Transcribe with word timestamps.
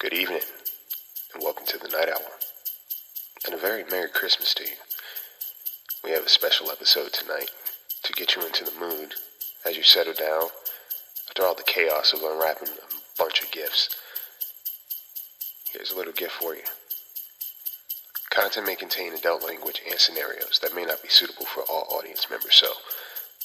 Good 0.00 0.14
evening, 0.14 0.42
and 1.34 1.42
welcome 1.42 1.66
to 1.66 1.76
the 1.76 1.88
Night 1.88 2.08
Owl. 2.08 2.22
And 3.44 3.52
a 3.52 3.58
very 3.58 3.82
Merry 3.90 4.08
Christmas 4.08 4.54
to 4.54 4.62
you. 4.62 4.76
We 6.04 6.12
have 6.12 6.24
a 6.24 6.28
special 6.28 6.70
episode 6.70 7.12
tonight 7.12 7.50
to 8.04 8.12
get 8.12 8.36
you 8.36 8.46
into 8.46 8.62
the 8.62 8.78
mood 8.78 9.14
as 9.66 9.76
you 9.76 9.82
settle 9.82 10.12
down 10.14 10.50
after 11.26 11.42
all 11.42 11.56
the 11.56 11.64
chaos 11.64 12.12
of 12.12 12.22
unwrapping 12.22 12.68
a 12.68 13.20
bunch 13.20 13.42
of 13.42 13.50
gifts. 13.50 13.96
Here's 15.72 15.90
a 15.90 15.96
little 15.96 16.12
gift 16.12 16.34
for 16.34 16.54
you. 16.54 16.62
Content 18.30 18.68
may 18.68 18.76
contain 18.76 19.14
adult 19.14 19.44
language 19.44 19.82
and 19.90 19.98
scenarios 19.98 20.60
that 20.62 20.76
may 20.76 20.84
not 20.84 21.02
be 21.02 21.08
suitable 21.08 21.46
for 21.46 21.62
all 21.62 21.88
audience 21.90 22.30
members, 22.30 22.54
so 22.54 22.68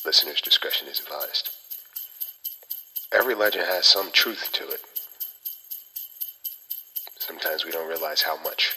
listeners' 0.06 0.40
discretion 0.40 0.88
is 0.88 1.00
advised. 1.00 1.50
Every 3.12 3.34
legend 3.34 3.66
has 3.66 3.88
some 3.88 4.12
truth 4.12 4.52
to 4.54 4.68
it. 4.70 4.82
Sometimes 7.26 7.64
we 7.64 7.72
don't 7.72 7.88
realize 7.88 8.22
how 8.22 8.36
much. 8.44 8.74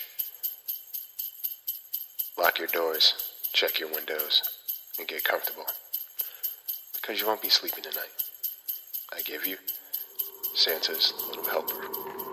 Lock 2.39 2.61
your 2.61 2.69
doors, 2.69 3.13
check 3.53 3.81
your 3.81 3.93
windows, 3.93 4.41
and 5.01 5.09
get 5.09 5.25
comfortable. 5.25 5.65
Because 6.95 7.21
you 7.21 7.27
won't 7.27 7.43
be 7.43 7.49
sleeping 7.49 7.83
tonight. 7.83 8.23
I 9.13 9.23
give 9.23 9.49
you 9.49 9.57
Santa's 10.55 11.13
Little 11.29 11.45
Helper. 11.45 12.26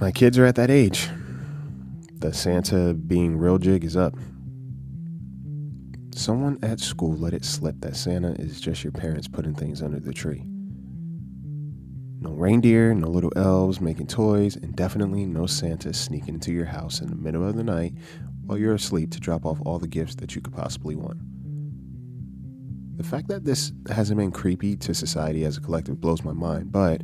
My 0.00 0.10
kids 0.10 0.36
are 0.38 0.44
at 0.44 0.56
that 0.56 0.70
age. 0.70 1.08
The 2.16 2.34
Santa 2.34 2.94
being 2.94 3.36
real 3.38 3.58
jig 3.58 3.84
is 3.84 3.96
up. 3.96 4.14
Someone 6.12 6.58
at 6.62 6.80
school 6.80 7.16
let 7.16 7.32
it 7.32 7.44
slip 7.44 7.76
that 7.80 7.96
Santa 7.96 8.32
is 8.32 8.60
just 8.60 8.82
your 8.82 8.92
parents 8.92 9.28
putting 9.28 9.54
things 9.54 9.82
under 9.82 10.00
the 10.00 10.12
tree. 10.12 10.42
No 12.20 12.30
reindeer, 12.32 12.92
no 12.92 13.08
little 13.08 13.32
elves 13.36 13.80
making 13.80 14.08
toys, 14.08 14.56
and 14.56 14.74
definitely 14.74 15.26
no 15.26 15.46
Santa 15.46 15.92
sneaking 15.92 16.34
into 16.34 16.52
your 16.52 16.64
house 16.64 17.00
in 17.00 17.08
the 17.08 17.16
middle 17.16 17.46
of 17.46 17.54
the 17.54 17.64
night 17.64 17.94
while 18.46 18.58
you're 18.58 18.74
asleep 18.74 19.10
to 19.12 19.20
drop 19.20 19.46
off 19.46 19.60
all 19.64 19.78
the 19.78 19.88
gifts 19.88 20.16
that 20.16 20.34
you 20.34 20.40
could 20.40 20.54
possibly 20.54 20.96
want. 20.96 21.18
The 22.96 23.04
fact 23.04 23.28
that 23.28 23.44
this 23.44 23.72
hasn't 23.90 24.18
been 24.18 24.32
creepy 24.32 24.76
to 24.76 24.94
society 24.94 25.44
as 25.44 25.56
a 25.56 25.60
collective 25.60 26.00
blows 26.00 26.24
my 26.24 26.32
mind, 26.32 26.72
but 26.72 27.02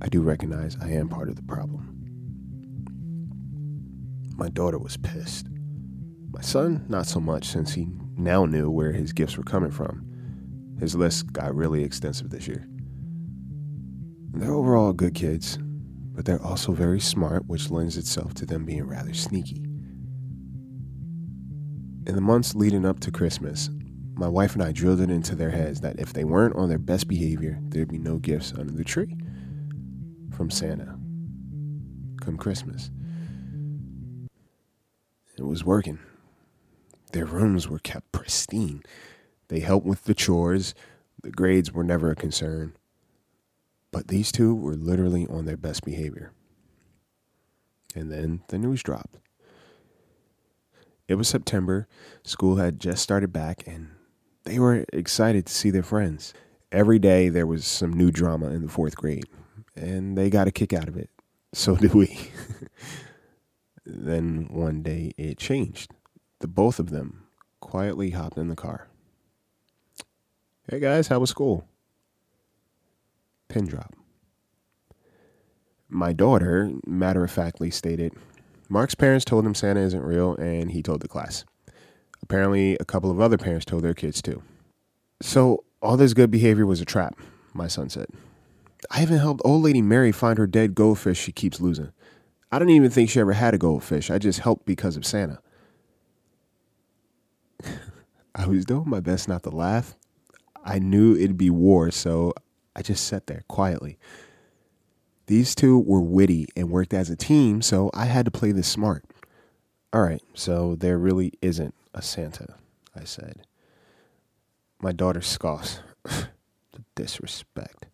I 0.00 0.08
do 0.08 0.20
recognize 0.20 0.76
I 0.80 0.90
am 0.90 1.08
part 1.08 1.28
of 1.28 1.36
the 1.36 1.42
problem. 1.42 1.91
My 4.36 4.48
daughter 4.48 4.78
was 4.78 4.96
pissed. 4.96 5.46
My 6.30 6.40
son, 6.40 6.84
not 6.88 7.06
so 7.06 7.20
much, 7.20 7.44
since 7.46 7.74
he 7.74 7.88
now 8.16 8.46
knew 8.46 8.70
where 8.70 8.92
his 8.92 9.12
gifts 9.12 9.36
were 9.36 9.42
coming 9.42 9.70
from. 9.70 10.06
His 10.80 10.94
list 10.94 11.32
got 11.32 11.54
really 11.54 11.84
extensive 11.84 12.30
this 12.30 12.48
year. 12.48 12.66
They're 14.32 14.52
overall 14.52 14.92
good 14.92 15.14
kids, 15.14 15.58
but 16.14 16.24
they're 16.24 16.42
also 16.42 16.72
very 16.72 17.00
smart, 17.00 17.46
which 17.46 17.70
lends 17.70 17.96
itself 17.96 18.34
to 18.34 18.46
them 18.46 18.64
being 18.64 18.84
rather 18.84 19.12
sneaky. 19.12 19.62
In 22.06 22.14
the 22.14 22.20
months 22.20 22.54
leading 22.54 22.84
up 22.84 23.00
to 23.00 23.10
Christmas, 23.10 23.70
my 24.14 24.28
wife 24.28 24.54
and 24.54 24.62
I 24.62 24.72
drilled 24.72 25.00
it 25.00 25.10
into 25.10 25.34
their 25.34 25.50
heads 25.50 25.80
that 25.82 26.00
if 26.00 26.12
they 26.12 26.24
weren't 26.24 26.56
on 26.56 26.68
their 26.68 26.78
best 26.78 27.08
behavior, 27.08 27.58
there'd 27.62 27.88
be 27.88 27.98
no 27.98 28.18
gifts 28.18 28.52
under 28.56 28.72
the 28.72 28.84
tree 28.84 29.16
from 30.34 30.50
Santa 30.50 30.98
come 32.20 32.36
Christmas. 32.36 32.90
It 35.42 35.48
was 35.48 35.64
working. 35.64 35.98
Their 37.10 37.24
rooms 37.24 37.68
were 37.68 37.80
kept 37.80 38.12
pristine. 38.12 38.84
They 39.48 39.58
helped 39.58 39.84
with 39.84 40.04
the 40.04 40.14
chores. 40.14 40.72
The 41.24 41.32
grades 41.32 41.72
were 41.72 41.82
never 41.82 42.12
a 42.12 42.14
concern. 42.14 42.76
But 43.90 44.06
these 44.06 44.30
two 44.30 44.54
were 44.54 44.76
literally 44.76 45.26
on 45.26 45.44
their 45.44 45.56
best 45.56 45.84
behavior. 45.84 46.30
And 47.96 48.10
then 48.12 48.42
the 48.48 48.58
news 48.58 48.84
dropped. 48.84 49.18
It 51.08 51.16
was 51.16 51.26
September. 51.26 51.88
School 52.22 52.56
had 52.56 52.78
just 52.78 53.02
started 53.02 53.32
back, 53.32 53.64
and 53.66 53.90
they 54.44 54.60
were 54.60 54.84
excited 54.92 55.46
to 55.46 55.52
see 55.52 55.70
their 55.70 55.82
friends. 55.82 56.32
Every 56.70 57.00
day 57.00 57.28
there 57.28 57.48
was 57.48 57.66
some 57.66 57.92
new 57.92 58.12
drama 58.12 58.50
in 58.50 58.62
the 58.62 58.72
fourth 58.72 58.94
grade, 58.94 59.26
and 59.74 60.16
they 60.16 60.30
got 60.30 60.46
a 60.46 60.52
kick 60.52 60.72
out 60.72 60.86
of 60.86 60.96
it. 60.96 61.10
So 61.52 61.74
did 61.74 61.94
we. 61.94 62.30
then 64.02 64.48
one 64.50 64.82
day 64.82 65.12
it 65.16 65.38
changed. 65.38 65.92
The 66.40 66.48
both 66.48 66.78
of 66.78 66.90
them 66.90 67.24
quietly 67.60 68.10
hopped 68.10 68.36
in 68.36 68.48
the 68.48 68.56
car. 68.56 68.88
Hey 70.68 70.80
guys, 70.80 71.08
how 71.08 71.20
was 71.20 71.30
school? 71.30 71.68
Pin 73.48 73.66
drop. 73.66 73.94
My 75.88 76.12
daughter, 76.12 76.72
matter 76.86 77.22
of 77.22 77.30
factly, 77.30 77.70
stated 77.70 78.14
Mark's 78.68 78.94
parents 78.94 79.24
told 79.24 79.44
him 79.44 79.54
Santa 79.54 79.80
isn't 79.80 80.02
real, 80.02 80.34
and 80.36 80.70
he 80.72 80.82
told 80.82 81.02
the 81.02 81.08
class. 81.08 81.44
Apparently, 82.22 82.76
a 82.80 82.84
couple 82.84 83.10
of 83.10 83.20
other 83.20 83.36
parents 83.36 83.66
told 83.66 83.84
their 83.84 83.94
kids 83.94 84.22
too. 84.22 84.42
So, 85.20 85.64
all 85.82 85.96
this 85.96 86.14
good 86.14 86.30
behavior 86.30 86.64
was 86.64 86.80
a 86.80 86.86
trap, 86.86 87.18
my 87.52 87.68
son 87.68 87.90
said. 87.90 88.06
I 88.90 89.02
even 89.02 89.18
helped 89.18 89.42
old 89.44 89.62
lady 89.62 89.82
Mary 89.82 90.10
find 90.10 90.38
her 90.38 90.46
dead 90.46 90.74
goldfish 90.74 91.18
she 91.18 91.32
keeps 91.32 91.60
losing. 91.60 91.92
I 92.52 92.58
don't 92.58 92.68
even 92.68 92.90
think 92.90 93.08
she 93.08 93.18
ever 93.18 93.32
had 93.32 93.54
a 93.54 93.58
goldfish. 93.58 94.10
I 94.10 94.18
just 94.18 94.40
helped 94.40 94.66
because 94.66 94.98
of 94.98 95.06
Santa. 95.06 95.40
I 98.34 98.46
was 98.46 98.66
doing 98.66 98.88
my 98.88 99.00
best 99.00 99.26
not 99.26 99.42
to 99.44 99.50
laugh. 99.50 99.96
I 100.62 100.78
knew 100.78 101.16
it'd 101.16 101.38
be 101.38 101.48
war, 101.48 101.90
so 101.90 102.34
I 102.76 102.82
just 102.82 103.06
sat 103.06 103.26
there 103.26 103.44
quietly. 103.48 103.98
These 105.26 105.54
two 105.54 105.78
were 105.78 106.02
witty 106.02 106.46
and 106.54 106.70
worked 106.70 106.92
as 106.92 107.08
a 107.08 107.16
team, 107.16 107.62
so 107.62 107.90
I 107.94 108.04
had 108.04 108.26
to 108.26 108.30
play 108.30 108.52
this 108.52 108.68
smart. 108.68 109.04
All 109.94 110.02
right, 110.02 110.22
so 110.34 110.76
there 110.76 110.98
really 110.98 111.32
isn't 111.40 111.74
a 111.94 112.02
Santa, 112.02 112.56
I 112.94 113.04
said. 113.04 113.46
My 114.80 114.92
daughter 114.92 115.20
scoffs. 115.20 115.80
the 116.04 116.84
disrespect. 116.94 117.86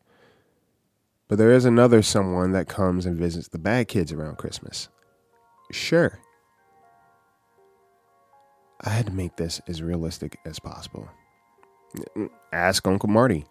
But 1.28 1.38
there 1.38 1.52
is 1.52 1.64
another 1.64 2.02
someone 2.02 2.52
that 2.52 2.68
comes 2.68 3.04
and 3.04 3.18
visits 3.18 3.48
the 3.48 3.58
bad 3.58 3.88
kids 3.88 4.12
around 4.12 4.38
Christmas. 4.38 4.88
Sure. 5.70 6.18
I 8.80 8.90
had 8.90 9.06
to 9.06 9.12
make 9.12 9.36
this 9.36 9.60
as 9.66 9.82
realistic 9.82 10.38
as 10.46 10.58
possible. 10.58 11.08
Ask 12.52 12.86
Uncle 12.86 13.08
Marty. 13.08 13.44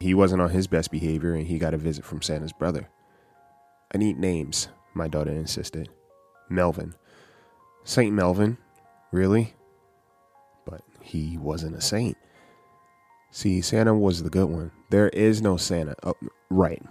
He 0.00 0.14
wasn't 0.14 0.42
on 0.42 0.50
his 0.50 0.66
best 0.66 0.90
behavior 0.90 1.34
and 1.34 1.46
he 1.46 1.58
got 1.58 1.74
a 1.74 1.78
visit 1.78 2.04
from 2.04 2.22
Santa's 2.22 2.52
brother. 2.52 2.88
I 3.94 3.98
need 3.98 4.18
names, 4.18 4.68
my 4.94 5.06
daughter 5.06 5.32
insisted. 5.32 5.88
Melvin. 6.48 6.94
Saint 7.84 8.14
Melvin? 8.14 8.58
Really? 9.12 9.54
But 10.64 10.82
he 11.00 11.36
wasn't 11.38 11.76
a 11.76 11.80
saint. 11.80 12.16
See, 13.30 13.60
Santa 13.60 13.94
was 13.94 14.22
the 14.22 14.30
good 14.30 14.48
one. 14.48 14.72
There 14.90 15.08
is 15.10 15.42
no 15.42 15.56
Santa. 15.56 15.94
Oh, 16.02 16.14
right. 16.50 16.82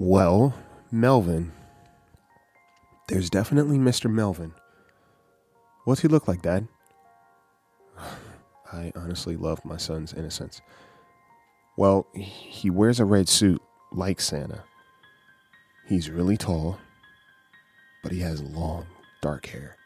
Well, 0.00 0.54
Melvin. 0.90 1.52
There's 3.08 3.28
definitely 3.28 3.76
Mr. 3.76 4.10
Melvin. 4.10 4.54
What's 5.84 6.00
he 6.00 6.08
look 6.08 6.26
like, 6.26 6.40
Dad? 6.40 6.66
I 8.72 8.92
honestly 8.96 9.36
love 9.36 9.62
my 9.62 9.76
son's 9.76 10.14
innocence. 10.14 10.62
Well, 11.76 12.06
he 12.14 12.70
wears 12.70 12.98
a 12.98 13.04
red 13.04 13.28
suit 13.28 13.60
like 13.92 14.22
Santa. 14.22 14.64
He's 15.86 16.08
really 16.08 16.38
tall, 16.38 16.78
but 18.02 18.10
he 18.10 18.20
has 18.20 18.40
long, 18.40 18.86
dark 19.20 19.44
hair 19.44 19.76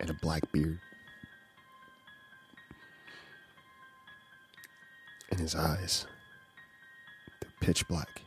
and 0.00 0.08
a 0.08 0.14
black 0.14 0.50
beard. 0.50 0.80
And 5.30 5.38
his 5.38 5.54
eyes. 5.54 6.06
They're 7.42 7.50
pitch 7.60 7.86
black. 7.86 8.22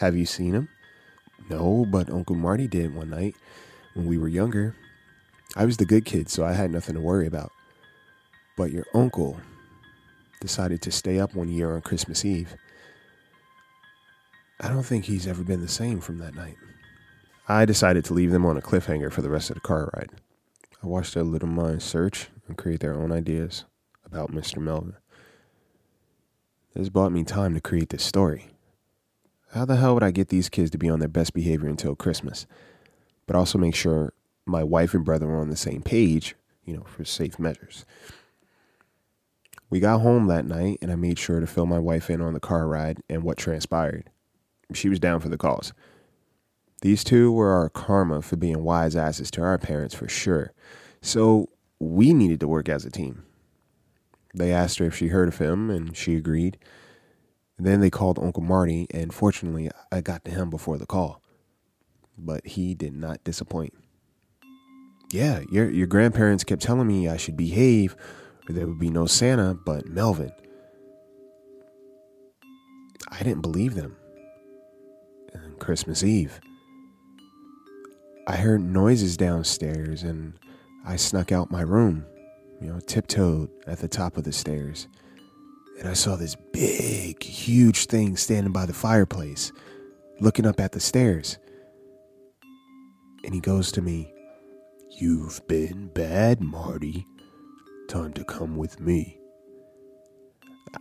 Have 0.00 0.16
you 0.16 0.24
seen 0.24 0.54
him? 0.54 0.70
No, 1.50 1.84
but 1.84 2.08
Uncle 2.08 2.34
Marty 2.34 2.66
did 2.66 2.94
one 2.94 3.10
night 3.10 3.36
when 3.92 4.06
we 4.06 4.16
were 4.16 4.28
younger. 4.28 4.74
I 5.54 5.66
was 5.66 5.76
the 5.76 5.84
good 5.84 6.06
kid, 6.06 6.30
so 6.30 6.42
I 6.42 6.54
had 6.54 6.70
nothing 6.70 6.94
to 6.94 7.02
worry 7.02 7.26
about. 7.26 7.52
But 8.56 8.70
your 8.70 8.86
uncle 8.94 9.38
decided 10.40 10.80
to 10.82 10.90
stay 10.90 11.20
up 11.20 11.34
one 11.34 11.50
year 11.50 11.74
on 11.74 11.82
Christmas 11.82 12.24
Eve. 12.24 12.54
I 14.58 14.68
don't 14.68 14.84
think 14.84 15.04
he's 15.04 15.26
ever 15.26 15.42
been 15.44 15.60
the 15.60 15.68
same 15.68 16.00
from 16.00 16.16
that 16.16 16.34
night. 16.34 16.56
I 17.46 17.66
decided 17.66 18.06
to 18.06 18.14
leave 18.14 18.30
them 18.30 18.46
on 18.46 18.56
a 18.56 18.62
cliffhanger 18.62 19.12
for 19.12 19.20
the 19.20 19.28
rest 19.28 19.50
of 19.50 19.56
the 19.56 19.60
car 19.60 19.90
ride. 19.92 20.12
I 20.82 20.86
watched 20.86 21.12
their 21.12 21.24
little 21.24 21.46
minds 21.46 21.84
search 21.84 22.28
and 22.48 22.56
create 22.56 22.80
their 22.80 22.94
own 22.94 23.12
ideas 23.12 23.66
about 24.02 24.32
Mr. 24.32 24.62
Melvin. 24.62 24.96
This 26.72 26.88
bought 26.88 27.12
me 27.12 27.22
time 27.22 27.52
to 27.52 27.60
create 27.60 27.90
this 27.90 28.02
story. 28.02 28.48
How 29.52 29.64
the 29.64 29.76
hell 29.76 29.94
would 29.94 30.02
I 30.02 30.12
get 30.12 30.28
these 30.28 30.48
kids 30.48 30.70
to 30.70 30.78
be 30.78 30.88
on 30.88 31.00
their 31.00 31.08
best 31.08 31.34
behavior 31.34 31.68
until 31.68 31.96
Christmas, 31.96 32.46
but 33.26 33.34
also 33.34 33.58
make 33.58 33.74
sure 33.74 34.12
my 34.46 34.62
wife 34.62 34.94
and 34.94 35.04
brother 35.04 35.26
were 35.26 35.40
on 35.40 35.50
the 35.50 35.56
same 35.56 35.82
page, 35.82 36.36
you 36.64 36.76
know, 36.76 36.84
for 36.84 37.04
safe 37.04 37.38
measures? 37.38 37.84
We 39.68 39.80
got 39.80 40.00
home 40.00 40.26
that 40.26 40.46
night 40.46 40.78
and 40.82 40.92
I 40.92 40.96
made 40.96 41.18
sure 41.18 41.40
to 41.40 41.46
fill 41.46 41.66
my 41.66 41.78
wife 41.78 42.10
in 42.10 42.20
on 42.20 42.34
the 42.34 42.40
car 42.40 42.66
ride 42.68 42.98
and 43.08 43.22
what 43.22 43.38
transpired. 43.38 44.10
She 44.72 44.88
was 44.88 45.00
down 45.00 45.20
for 45.20 45.28
the 45.28 45.38
cause. 45.38 45.72
These 46.82 47.04
two 47.04 47.32
were 47.32 47.50
our 47.50 47.68
karma 47.68 48.22
for 48.22 48.36
being 48.36 48.62
wise 48.62 48.96
asses 48.96 49.30
to 49.32 49.42
our 49.42 49.58
parents 49.58 49.94
for 49.94 50.08
sure. 50.08 50.52
So 51.02 51.48
we 51.78 52.14
needed 52.14 52.40
to 52.40 52.48
work 52.48 52.68
as 52.68 52.84
a 52.84 52.90
team. 52.90 53.24
They 54.34 54.52
asked 54.52 54.78
her 54.78 54.86
if 54.86 54.96
she 54.96 55.08
heard 55.08 55.28
of 55.28 55.38
him, 55.38 55.70
and 55.70 55.96
she 55.96 56.14
agreed. 56.14 56.56
Then 57.66 57.80
they 57.80 57.90
called 57.90 58.18
Uncle 58.18 58.42
Marty, 58.42 58.86
and 58.90 59.12
fortunately, 59.12 59.70
I 59.90 60.00
got 60.00 60.24
to 60.24 60.30
him 60.30 60.50
before 60.50 60.78
the 60.78 60.86
call. 60.86 61.22
But 62.16 62.46
he 62.46 62.74
did 62.74 62.94
not 62.94 63.24
disappoint. 63.24 63.74
Yeah, 65.12 65.40
your 65.50 65.68
your 65.68 65.86
grandparents 65.86 66.44
kept 66.44 66.62
telling 66.62 66.86
me 66.86 67.08
I 67.08 67.16
should 67.16 67.36
behave, 67.36 67.96
or 68.48 68.52
there 68.52 68.66
would 68.66 68.78
be 68.78 68.90
no 68.90 69.06
Santa, 69.06 69.54
but 69.54 69.86
Melvin. 69.86 70.32
I 73.10 73.22
didn't 73.22 73.42
believe 73.42 73.74
them. 73.74 73.96
And 75.32 75.58
Christmas 75.58 76.04
Eve, 76.04 76.40
I 78.26 78.36
heard 78.36 78.62
noises 78.62 79.16
downstairs, 79.16 80.02
and 80.02 80.34
I 80.86 80.96
snuck 80.96 81.32
out 81.32 81.50
my 81.50 81.62
room, 81.62 82.06
you 82.60 82.68
know, 82.68 82.80
tiptoed 82.80 83.50
at 83.66 83.78
the 83.78 83.88
top 83.88 84.16
of 84.16 84.24
the 84.24 84.32
stairs. 84.32 84.86
And 85.80 85.88
I 85.88 85.94
saw 85.94 86.14
this 86.14 86.36
big, 86.52 87.22
huge 87.22 87.86
thing 87.86 88.18
standing 88.18 88.52
by 88.52 88.66
the 88.66 88.74
fireplace, 88.74 89.50
looking 90.20 90.44
up 90.44 90.60
at 90.60 90.72
the 90.72 90.80
stairs. 90.80 91.38
And 93.24 93.32
he 93.32 93.40
goes 93.40 93.72
to 93.72 93.82
me, 93.82 94.12
You've 94.90 95.40
been 95.48 95.88
bad, 95.88 96.42
Marty. 96.42 97.06
Time 97.88 98.12
to 98.12 98.24
come 98.24 98.56
with 98.56 98.78
me. 98.78 99.18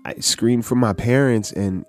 I 0.04 0.16
screamed 0.16 0.66
for 0.66 0.76
my 0.76 0.92
parents, 0.92 1.54
and 1.54 1.86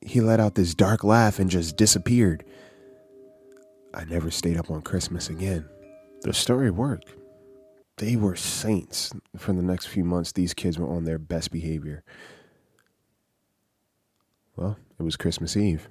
he 0.00 0.20
let 0.20 0.40
out 0.40 0.56
this 0.56 0.74
dark 0.74 1.04
laugh 1.04 1.38
and 1.38 1.48
just 1.48 1.76
disappeared. 1.76 2.44
I 3.94 4.04
never 4.04 4.32
stayed 4.32 4.56
up 4.56 4.70
on 4.70 4.82
Christmas 4.82 5.30
again. 5.30 5.68
The 6.22 6.34
story 6.34 6.70
worked. 6.72 7.14
They 7.96 8.16
were 8.16 8.36
saints. 8.36 9.12
For 9.36 9.52
the 9.52 9.62
next 9.62 9.86
few 9.86 10.04
months, 10.04 10.32
these 10.32 10.52
kids 10.52 10.78
were 10.78 10.88
on 10.88 11.04
their 11.04 11.18
best 11.18 11.50
behavior. 11.50 12.04
Well, 14.54 14.78
it 14.98 15.02
was 15.02 15.16
Christmas 15.16 15.56
Eve. 15.56 15.88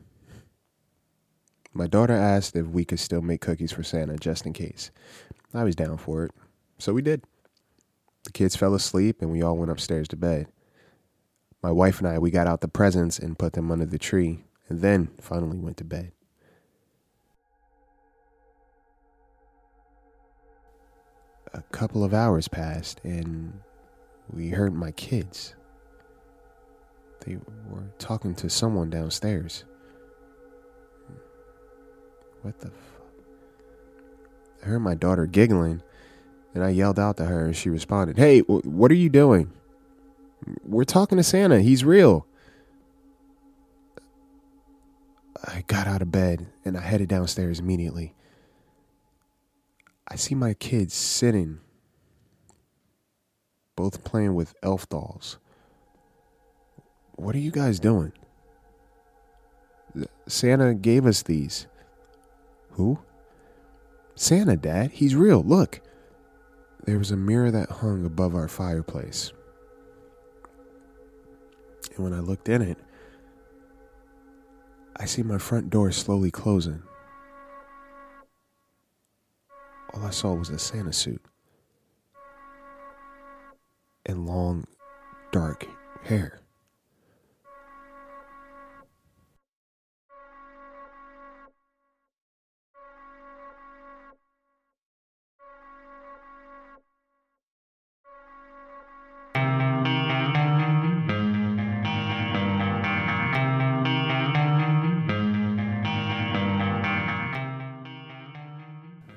My 1.74 1.88
daughter 1.88 2.14
asked 2.14 2.56
if 2.56 2.68
we 2.68 2.86
could 2.86 3.00
still 3.00 3.22
make 3.22 3.42
cookies 3.42 3.72
for 3.72 3.84
Santa 3.84 4.18
just 4.18 4.46
in 4.46 4.54
case. 4.54 4.92
I 5.54 5.64
was 5.64 5.76
down 5.76 5.98
for 5.98 6.24
it, 6.24 6.32
so 6.78 6.94
we 6.94 7.02
did. 7.02 7.24
The 8.24 8.32
kids 8.32 8.56
fell 8.56 8.74
asleep 8.74 9.22
and 9.22 9.32
we 9.32 9.42
all 9.42 9.58
went 9.58 9.72
upstairs 9.72 10.08
to 10.10 10.16
bed. 10.16 10.48
My 11.62 11.72
wife 11.72 12.00
and 12.00 12.08
I, 12.08 12.20
we 12.20 12.32
got 12.32 12.48
out 12.48 12.62
the 12.62 12.68
presents 12.68 13.20
and 13.20 13.38
put 13.38 13.54
them 13.54 13.72
under 13.72 13.86
the 13.86 13.98
tree, 13.98 14.46
and 14.70 14.82
then 14.82 15.10
finally 15.20 15.58
went 15.58 15.78
to 15.78 15.84
bed. 15.84 16.12
A 21.56 21.62
couple 21.72 22.04
of 22.04 22.14
hours 22.14 22.48
passed 22.48 23.00
and 23.04 23.54
we 24.30 24.50
heard 24.50 24.74
my 24.74 24.92
kids. 24.92 25.56
They 27.26 27.38
were 27.70 27.90
talking 27.98 28.36
to 28.36 28.50
someone 28.50 28.90
downstairs. 28.90 29.64
What 32.42 32.60
the? 32.60 32.72
I 34.62 34.66
heard 34.66 34.80
my 34.80 34.96
daughter 34.96 35.26
giggling 35.26 35.82
and 36.54 36.64
I 36.64 36.70
yelled 36.70 37.00
out 37.00 37.18
to 37.18 37.26
her 37.26 37.46
and 37.46 37.56
she 37.56 37.70
responded, 37.70 38.18
Hey, 38.18 38.42
w- 38.42 38.62
what 38.62 38.92
are 38.92 38.96
you 38.96 39.10
doing? 39.10 39.52
We're 40.64 40.84
talking 40.84 41.18
to 41.18 41.24
Santa. 41.24 41.62
He's 41.62 41.86
real. 41.86 42.28
I 45.44 45.64
got 45.68 45.88
out 45.88 46.02
of 46.02 46.12
bed 46.12 46.48
and 46.66 46.78
I 46.78 46.82
headed 46.82 47.08
downstairs 47.08 47.60
immediately. 47.60 48.14
I 50.08 50.16
see 50.16 50.36
my 50.36 50.54
kids 50.54 50.94
sitting, 50.94 51.60
both 53.76 54.04
playing 54.04 54.36
with 54.36 54.54
elf 54.62 54.88
dolls. 54.88 55.38
What 57.16 57.36
are 57.36 57.40
you 57.40 57.52
guys 57.52 57.80
doing? 57.80 58.14
Santa 60.28 60.74
gave 60.74 61.06
us 61.06 61.24
these. 61.24 61.68
Who? 62.72 63.00
Santa, 64.16 64.58
Dad. 64.58 64.92
He's 64.92 65.16
real. 65.16 65.42
Look. 65.42 65.82
There 66.86 67.00
was 67.00 67.12
a 67.12 67.18
mirror 67.18 67.50
that 67.52 67.72
hung 67.72 68.06
above 68.06 68.36
our 68.36 68.48
fireplace. 68.48 69.32
And 71.96 72.04
when 72.04 72.14
I 72.14 72.20
looked 72.20 72.48
in 72.48 72.62
it, 72.62 72.78
I 74.98 75.06
see 75.06 75.24
my 75.24 75.38
front 75.38 75.70
door 75.70 75.92
slowly 75.92 76.32
closing. 76.32 76.84
All 79.96 80.06
I 80.06 80.10
saw 80.10 80.34
was 80.34 80.50
a 80.50 80.60
Santa 80.60 80.92
suit 80.92 81.22
and 84.06 84.26
long, 84.26 84.66
dark 85.32 85.66
hair. 86.04 86.42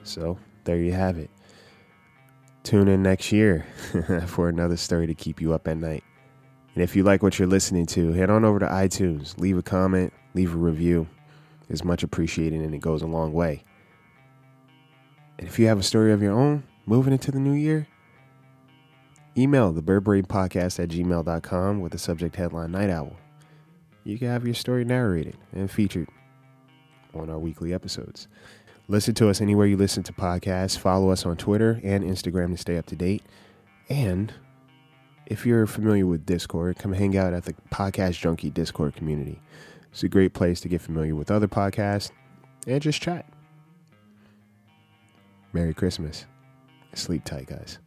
So 0.04 0.38
there 0.68 0.76
you 0.76 0.92
have 0.92 1.16
it. 1.16 1.30
Tune 2.62 2.88
in 2.88 3.02
next 3.02 3.32
year 3.32 3.64
for 4.26 4.50
another 4.50 4.76
story 4.76 5.06
to 5.06 5.14
keep 5.14 5.40
you 5.40 5.54
up 5.54 5.66
at 5.66 5.78
night. 5.78 6.04
And 6.75 6.84
if 6.84 6.94
you 6.94 7.04
like 7.04 7.22
what 7.22 7.38
you're 7.38 7.48
listening 7.48 7.87
to, 7.87 8.12
head 8.12 8.28
on 8.28 8.44
over 8.44 8.58
to 8.58 8.66
iTunes, 8.66 9.38
leave 9.38 9.56
a 9.56 9.62
comment, 9.62 10.12
leave 10.34 10.52
a 10.52 10.58
review. 10.58 11.08
It's 11.70 11.84
much 11.84 12.02
appreciated 12.02 12.60
and 12.60 12.75
it 12.75 12.82
goes 12.82 13.00
a 13.00 13.06
long 13.06 13.32
way. 13.32 13.64
And 15.38 15.48
if 15.48 15.58
you 15.58 15.68
have 15.68 15.78
a 15.78 15.82
story 15.82 16.12
of 16.12 16.20
your 16.20 16.32
own 16.38 16.64
moving 16.84 17.14
into 17.14 17.30
the 17.30 17.40
new 17.40 17.54
year, 17.54 17.88
email 19.38 19.72
the 19.72 19.80
Podcast 19.80 20.78
at 20.80 20.90
gmail.com 20.90 21.80
with 21.80 21.92
the 21.92 21.98
subject 21.98 22.37
headline 22.37 22.72
Night 22.72 22.90
Owl. 22.90 23.16
You 24.04 24.18
can 24.18 24.28
have 24.28 24.44
your 24.44 24.54
story 24.54 24.84
narrated 24.84 25.38
and 25.54 25.70
featured 25.70 26.10
on 27.14 27.30
our 27.30 27.38
weekly 27.38 27.72
episodes. 27.72 28.28
Listen 28.90 29.14
to 29.16 29.28
us 29.28 29.42
anywhere 29.42 29.66
you 29.66 29.76
listen 29.76 30.02
to 30.04 30.12
podcasts. 30.14 30.78
Follow 30.78 31.11
us 31.11 31.26
on 31.26 31.37
Twitter 31.37 31.78
and 31.85 32.02
Instagram 32.02 32.52
to 32.52 32.57
stay 32.57 32.78
up 32.78 32.87
to 32.87 32.97
date. 32.97 33.23
And 33.90 34.33
if 35.26 35.45
you're 35.45 35.66
familiar 35.66 36.07
with 36.07 36.25
Discord, 36.25 36.78
come 36.78 36.95
hang 36.95 37.14
out 37.14 37.35
at 37.35 37.45
the 37.45 37.54
Podcast 37.71 38.18
Junkie 38.18 38.49
Discord 38.49 38.97
community. 38.97 39.42
It's 39.92 40.02
a 40.02 40.09
great 40.09 40.33
place 40.33 40.61
to 40.62 40.68
get 40.68 40.80
familiar 40.80 41.14
with 41.14 41.30
other 41.30 41.49
podcasts 41.49 42.11
and 42.66 42.80
just 42.80 43.02
chat. 43.02 43.26
Merry 45.52 45.75
Christmas. 45.75 46.25
Sleep 46.95 47.25
tight, 47.25 47.47
guys. 47.47 47.78